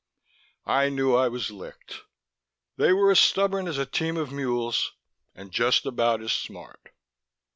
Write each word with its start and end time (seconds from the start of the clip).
I 0.65 0.89
knew 0.89 1.13
I 1.15 1.27
was 1.27 1.51
licked. 1.51 2.05
They 2.75 2.91
were 2.91 3.11
as 3.11 3.19
stubborn 3.19 3.67
as 3.67 3.77
a 3.77 3.85
team 3.85 4.17
of 4.17 4.31
mules 4.31 4.93
and 5.35 5.51
just 5.51 5.85
about 5.85 6.23
as 6.23 6.31
smart. 6.33 6.89